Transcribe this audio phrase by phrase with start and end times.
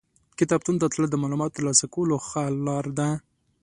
[0.39, 3.09] کتابتون ته تلل د معلوماتو ترلاسه کولو ښه لار ده.